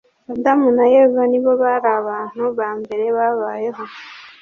Adam 0.31 0.59
na 0.77 0.85
Eva 1.01 1.21
nibo 1.29 1.51
bari 1.61 1.89
abantu 1.99 2.43
bambere 2.59 3.05
babayeho 3.15 3.83